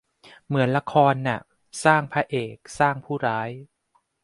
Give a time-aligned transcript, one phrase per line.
[0.45, 1.39] เหมือนละครน่ะ
[1.85, 3.49] สร้างพระเอก สร้างผู้ร้าย